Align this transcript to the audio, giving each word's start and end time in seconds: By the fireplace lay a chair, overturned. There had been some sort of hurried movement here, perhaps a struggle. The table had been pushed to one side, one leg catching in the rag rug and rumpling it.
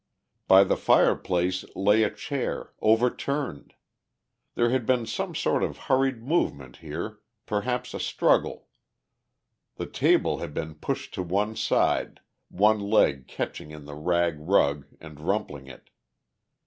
By 0.47 0.63
the 0.63 0.77
fireplace 0.77 1.63
lay 1.75 2.01
a 2.01 2.09
chair, 2.09 2.73
overturned. 2.81 3.75
There 4.55 4.71
had 4.71 4.87
been 4.87 5.05
some 5.05 5.35
sort 5.35 5.61
of 5.61 5.77
hurried 5.77 6.23
movement 6.23 6.77
here, 6.77 7.19
perhaps 7.45 7.93
a 7.93 7.99
struggle. 7.99 8.67
The 9.75 9.85
table 9.85 10.39
had 10.39 10.55
been 10.55 10.73
pushed 10.73 11.13
to 11.13 11.21
one 11.21 11.55
side, 11.55 12.19
one 12.49 12.79
leg 12.79 13.27
catching 13.27 13.69
in 13.69 13.85
the 13.85 13.93
rag 13.93 14.37
rug 14.39 14.87
and 14.99 15.19
rumpling 15.19 15.67
it. 15.67 15.91